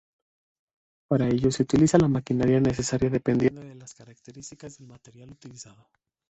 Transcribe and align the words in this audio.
Para 1.07 1.27
ello 1.27 1.51
se 1.51 1.61
utilizará 1.61 2.01
la 2.01 2.07
maquinaria 2.07 2.59
necesaria 2.59 3.11
dependiendo 3.11 3.61
de 3.61 3.75
las 3.75 3.93
características 3.93 4.79
del 4.79 4.87
material 4.87 5.29
utilizado. 5.29 5.85